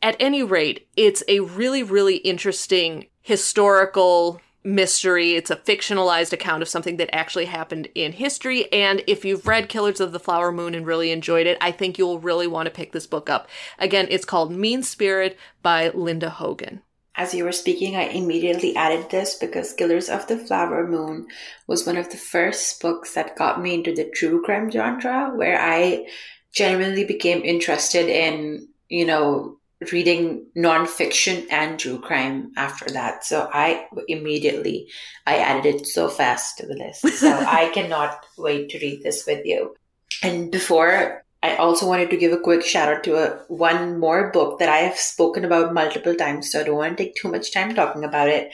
[0.01, 5.33] At any rate, it's a really, really interesting historical mystery.
[5.33, 8.71] It's a fictionalized account of something that actually happened in history.
[8.71, 11.97] And if you've read Killers of the Flower Moon and really enjoyed it, I think
[11.97, 13.47] you'll really want to pick this book up.
[13.79, 16.81] Again, it's called Mean Spirit by Linda Hogan.
[17.15, 21.27] As you were speaking, I immediately added this because Killers of the Flower Moon
[21.65, 25.59] was one of the first books that got me into the true crime genre, where
[25.59, 26.05] I
[26.51, 29.56] genuinely became interested in, you know,
[29.91, 33.23] reading nonfiction and true crime after that.
[33.23, 34.89] So I immediately
[35.25, 37.07] I added it so fast to the list.
[37.19, 39.75] So I cannot wait to read this with you.
[40.23, 44.31] And before I also wanted to give a quick shout out to a, one more
[44.31, 47.29] book that I have spoken about multiple times, so I don't want to take too
[47.29, 48.51] much time talking about it.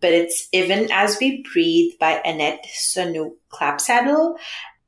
[0.00, 4.36] But it's Even As We Breathe by Annette Saunooke Clapsaddle.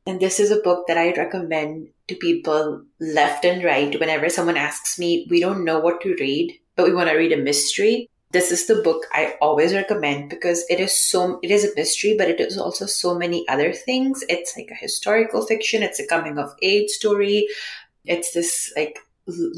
[0.08, 4.00] And this is a book that I recommend to people left and right.
[4.00, 7.30] Whenever someone asks me, we don't know what to read, but we want to read
[7.30, 8.08] a mystery.
[8.30, 12.14] This is the book I always recommend because it is so, it is a mystery,
[12.16, 14.24] but it is also so many other things.
[14.30, 15.82] It's like a historical fiction.
[15.82, 17.46] It's a coming of age story.
[18.06, 18.98] It's this like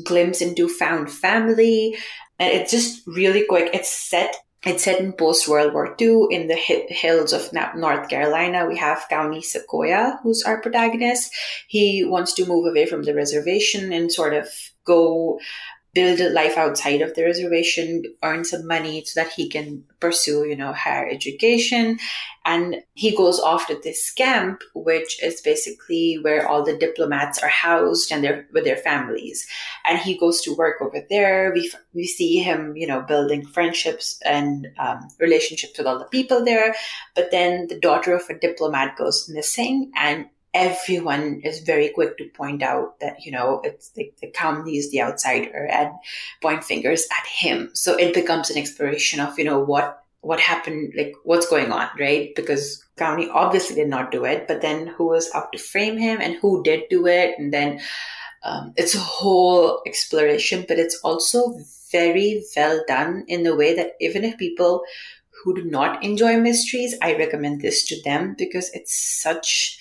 [0.03, 1.97] glimpse into found family.
[2.41, 3.71] And it's just really quick.
[3.73, 8.67] It's set it's set in post World War II in the hills of North Carolina.
[8.67, 11.33] We have Cowney Sequoyah, who's our protagonist.
[11.67, 14.49] He wants to move away from the reservation and sort of
[14.85, 15.41] go
[15.93, 20.47] build a life outside of the reservation, earn some money so that he can pursue,
[20.47, 21.99] you know, higher education.
[22.45, 27.49] And he goes off to this camp, which is basically where all the diplomats are
[27.49, 29.47] housed and they're with their families.
[29.87, 31.53] And he goes to work over there.
[31.53, 36.45] We, we see him, you know, building friendships and um, relationships with all the people
[36.45, 36.75] there.
[37.15, 42.29] But then the daughter of a diplomat goes missing and everyone is very quick to
[42.31, 45.91] point out that you know it's the, the Cowney is the outsider and
[46.43, 47.71] point fingers at him.
[47.75, 51.89] So it becomes an exploration of you know what what happened like what's going on
[51.99, 52.35] right?
[52.35, 56.21] Because Cowney obviously did not do it but then who was out to frame him
[56.21, 57.39] and who did do it?
[57.39, 57.81] And then
[58.43, 61.55] um, it's a whole exploration but it's also
[61.93, 64.83] very well done in the way that even if people
[65.43, 69.79] who do not enjoy mysteries i recommend this to them because it's such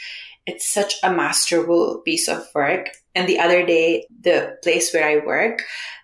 [0.49, 2.89] it's such a masterful piece of work.
[3.15, 5.63] And the other day, the place where I work,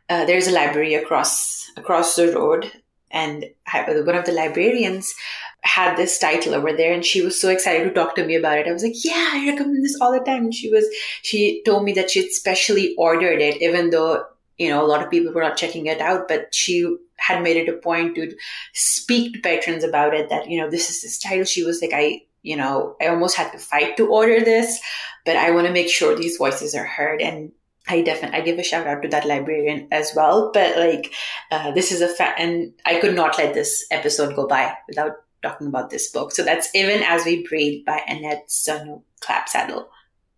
[0.10, 2.72] uh, there's a library across across the road,
[3.12, 5.14] and one of the librarians
[5.66, 8.60] had this title over there and she was so excited to talk to me about
[8.60, 8.68] it.
[8.68, 10.44] I was like, yeah, I recommend this all the time.
[10.46, 10.86] And she was,
[11.24, 14.24] she told me that she'd specially ordered it, even though,
[14.60, 17.58] you know, a lot of people were not checking it out, but she had made
[17.58, 18.36] it a point to
[18.74, 21.46] speak to patrons about it that, you know, this is this title.
[21.46, 24.80] She was like, I you know, I almost had to fight to order this,
[25.26, 27.22] but I want to make sure these voices are heard.
[27.22, 27.52] And
[27.88, 30.52] I definitely, I give a shout out to that librarian as well.
[30.54, 31.12] But like,
[31.52, 35.14] uh, this is a fact, and I could not let this episode go by without
[35.42, 36.32] talking about this book.
[36.32, 39.88] So that's Even As We Breathe by Annette Saunooke Clapsaddle.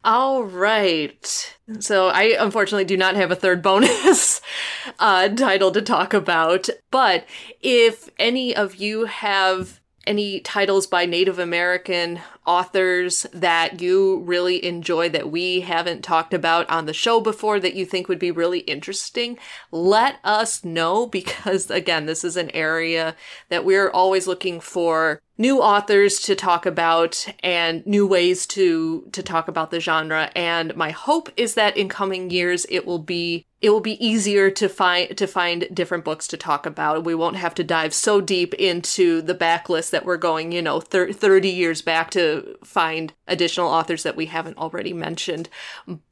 [0.04, 1.58] All right.
[1.80, 4.42] So I unfortunately do not have a third bonus
[5.00, 6.70] uh, title to talk about.
[6.90, 7.26] But
[7.62, 15.10] if any of you have any titles by Native American authors that you really enjoy
[15.10, 18.60] that we haven't talked about on the show before that you think would be really
[18.60, 19.38] interesting,
[19.72, 23.16] let us know because, again, this is an area
[23.50, 29.22] that we're always looking for new authors to talk about and new ways to to
[29.22, 30.32] talk about the genre.
[30.36, 34.52] And my hope is that in coming years it will be it will be easier
[34.52, 37.04] to find to find different books to talk about.
[37.04, 40.80] We won't have to dive so deep into the backlist that we're going, you know,
[40.80, 45.50] thir- 30 years back to find additional authors that we haven't already mentioned.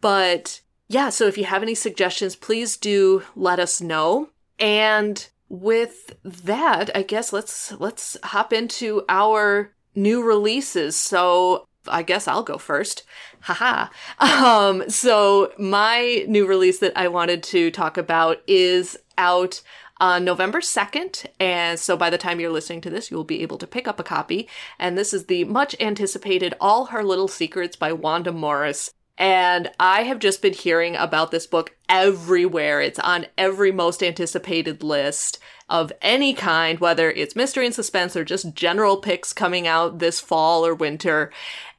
[0.02, 4.30] But yeah, so if you have any suggestions, please do let us know.
[4.60, 10.96] And with that, I guess let's let's hop into our new releases.
[10.96, 13.04] So I guess I'll go first.
[13.42, 13.88] Haha.
[14.20, 19.62] Um, so my new release that I wanted to talk about is out
[20.00, 21.26] on November 2nd.
[21.40, 24.00] And so by the time you're listening to this, you'll be able to pick up
[24.00, 24.48] a copy.
[24.78, 28.92] And this is the much anticipated All Her Little Secrets by Wanda Morris.
[29.18, 32.82] And I have just been hearing about this book everywhere.
[32.82, 38.26] It's on every most anticipated list of any kind, whether it's mystery and suspense or
[38.26, 41.32] just general picks coming out this fall or winter.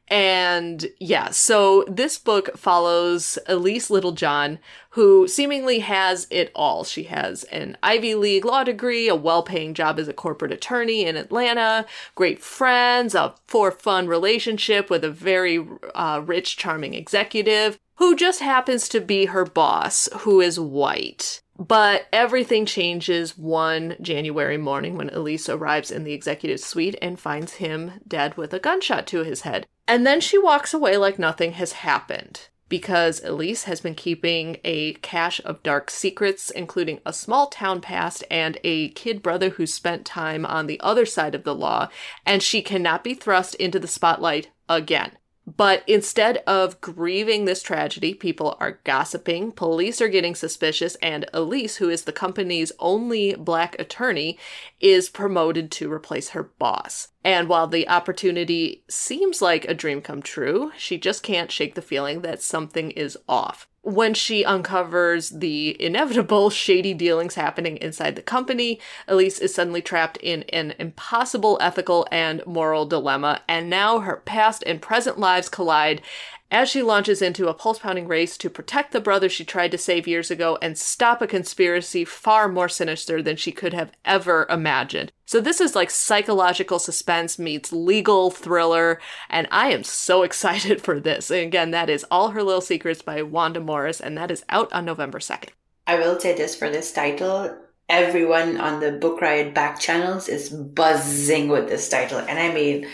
[0.09, 6.85] And yeah, so this book follows Elise Littlejohn, who seemingly has it all.
[6.85, 11.05] She has an Ivy League law degree, a well paying job as a corporate attorney
[11.05, 17.79] in Atlanta, great friends, a for fun relationship with a very uh, rich, charming executive
[17.97, 21.41] who just happens to be her boss, who is white.
[21.59, 27.55] But everything changes one January morning when Elise arrives in the executive suite and finds
[27.55, 29.67] him dead with a gunshot to his head.
[29.89, 34.95] And then she walks away like nothing has happened because Elise has been keeping a
[34.95, 40.05] cache of dark secrets, including a small town past and a kid brother who spent
[40.05, 41.89] time on the other side of the law,
[42.25, 45.13] and she cannot be thrust into the spotlight again.
[45.47, 51.77] But instead of grieving this tragedy, people are gossiping, police are getting suspicious, and Elise,
[51.77, 54.41] who is the company's only black attorney,
[54.81, 57.09] is promoted to replace her boss.
[57.27, 61.83] And while the opportunity seems like a dream come true, she just can't shake the
[61.83, 63.67] feeling that something is off.
[63.83, 70.17] when she uncovers the inevitable shady dealings happening inside the company, Elise is suddenly trapped
[70.19, 76.03] in an impossible ethical and moral dilemma, and now her past and present lives collide
[76.51, 79.79] as she launches into a pulse pounding race to protect the brother she tried to
[79.79, 84.47] save years ago and stop a conspiracy far more sinister than she could have ever
[84.49, 85.13] imagined.
[85.25, 91.01] So, this is like psychological suspense meets legal thriller, and I am so excited for
[91.01, 91.31] this.
[91.31, 94.73] And again, that is All Her Little Secrets by Wanda Morris, and that is out
[94.73, 95.51] on November 2nd.
[95.87, 97.57] I will say this for this title.
[97.89, 102.19] Everyone on the Book Riot back channels is buzzing with this title.
[102.19, 102.89] And I mean,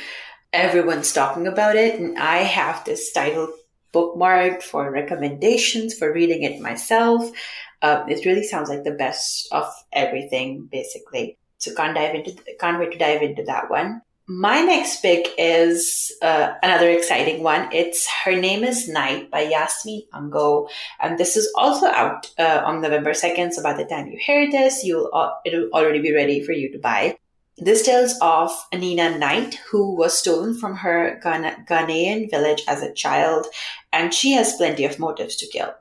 [0.52, 3.52] everyone's talking about it, and I have this title
[3.92, 7.30] bookmarked for recommendations for reading it myself.
[7.82, 11.36] Uh, it really sounds like the best of everything, basically.
[11.58, 14.02] So can't dive into can't wait to dive into that one.
[14.28, 17.68] My next pick is uh, another exciting one.
[17.72, 20.68] It's Her Name is Knight by Yasmin Angoe.
[21.00, 23.52] And this is also out uh, on November 2nd.
[23.52, 26.70] So by the time you hear this, you'll, uh, it'll already be ready for you
[26.70, 27.16] to buy.
[27.58, 32.92] This tells of Nina Knight, who was stolen from her Ghana- Ghanaian village as a
[32.94, 33.46] child,
[33.92, 35.74] and she has plenty of motives to kill.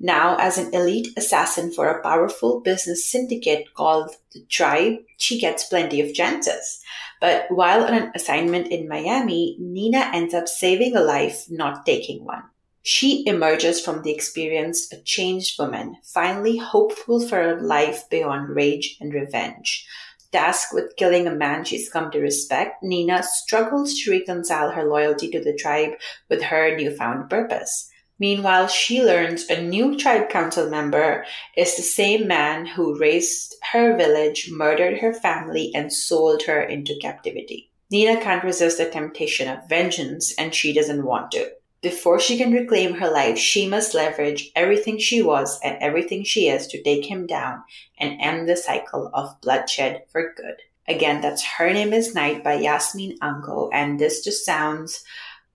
[0.00, 5.64] Now, as an elite assassin for a powerful business syndicate called the Tribe, she gets
[5.64, 6.80] plenty of chances.
[7.20, 12.24] But while on an assignment in Miami, Nina ends up saving a life, not taking
[12.24, 12.44] one.
[12.82, 18.96] She emerges from the experience a changed woman, finally hopeful for a life beyond rage
[19.00, 19.86] and revenge
[20.32, 25.30] tasked with killing a man she's come to respect, Nina struggles to reconcile her loyalty
[25.30, 25.92] to the tribe
[26.28, 27.90] with her newfound purpose.
[28.18, 31.24] Meanwhile, she learns a new tribe council member
[31.56, 36.98] is the same man who raised her village, murdered her family, and sold her into
[37.00, 37.70] captivity.
[37.90, 41.50] Nina can't resist the temptation of vengeance, and she doesn't want to.
[41.80, 46.48] Before she can reclaim her life, she must leverage everything she was and everything she
[46.48, 47.62] is to take him down
[47.98, 50.56] and end the cycle of bloodshed for good.
[50.88, 55.04] Again, that's Her Name is Knight by Yasmin Angoe, and this just sounds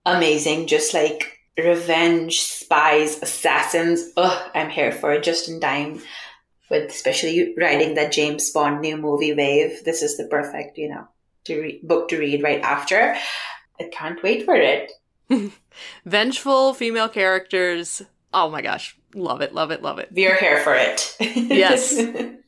[0.06, 4.10] amazing, just like revenge, spies, assassins.
[4.16, 6.00] Ugh, I'm here for it just in time.
[6.70, 11.06] With especially writing that James Bond new movie wave, this is the perfect, you know,
[11.44, 13.14] to re- book to read right after.
[13.78, 14.90] I can't wait for it.
[16.04, 18.02] Vengeful female characters.
[18.32, 18.96] Oh my gosh.
[19.14, 20.08] Love it, love it, love it.
[20.12, 21.16] We're here for it.
[21.20, 22.00] Yes.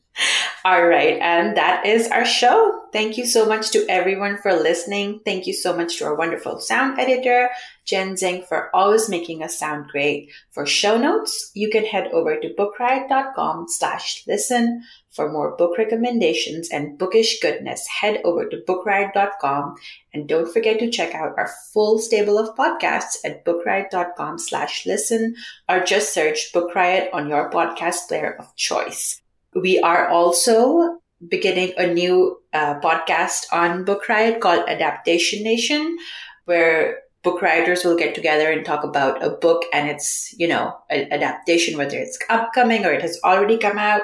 [0.65, 1.17] All right.
[1.21, 2.81] And that is our show.
[2.91, 5.21] Thank you so much to everyone for listening.
[5.23, 7.49] Thank you so much to our wonderful sound editor,
[7.85, 10.31] Jen Zing, for always making us sound great.
[10.51, 14.83] For show notes, you can head over to bookriot.com slash listen.
[15.11, 19.75] For more book recommendations and bookish goodness, head over to bookriot.com
[20.13, 25.35] and don't forget to check out our full stable of podcasts at bookriot.com slash listen
[25.69, 29.21] or just search Book Riot on your podcast player of choice.
[29.57, 35.97] We are also beginning a new uh, podcast on Book Riot called Adaptation Nation,
[36.45, 40.77] where book writers will get together and talk about a book and its, you know,
[40.91, 44.01] adaptation, whether it's upcoming or it has already come out.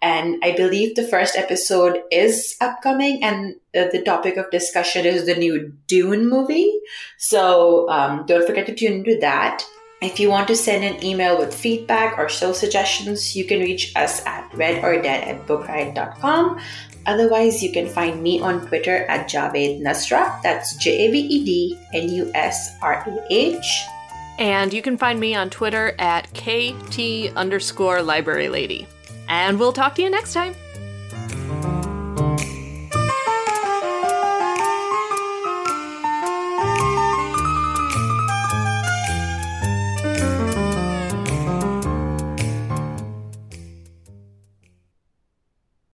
[0.00, 5.26] And I believe the first episode is upcoming and uh, the topic of discussion is
[5.26, 6.72] the new Dune movie.
[7.18, 9.62] So um, don't forget to tune into that.
[10.04, 13.90] If you want to send an email with feedback or show suggestions, you can reach
[13.96, 16.60] us at redordead at bookriot.com.
[17.06, 20.42] Otherwise, you can find me on Twitter at Javed Nusrah.
[20.42, 23.84] That's J A V E D N U S R A H.
[24.38, 28.86] And you can find me on Twitter at KT underscore library lady.
[29.28, 30.54] And we'll talk to you next time.